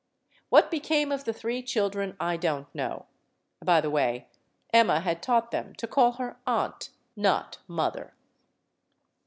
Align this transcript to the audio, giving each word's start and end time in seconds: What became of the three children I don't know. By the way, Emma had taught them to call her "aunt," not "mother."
What 0.49 0.71
became 0.71 1.11
of 1.11 1.25
the 1.25 1.31
three 1.31 1.61
children 1.61 2.15
I 2.19 2.35
don't 2.35 2.65
know. 2.73 3.05
By 3.63 3.81
the 3.81 3.91
way, 3.91 4.29
Emma 4.73 4.99
had 5.01 5.21
taught 5.21 5.51
them 5.51 5.75
to 5.75 5.85
call 5.85 6.13
her 6.13 6.39
"aunt," 6.47 6.89
not 7.15 7.59
"mother." 7.67 8.15